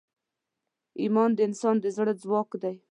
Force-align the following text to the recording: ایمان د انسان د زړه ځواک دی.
ایمان 1.01 1.29
د 1.35 1.39
انسان 1.47 1.75
د 1.83 1.85
زړه 1.97 2.13
ځواک 2.23 2.49
دی. 2.63 2.75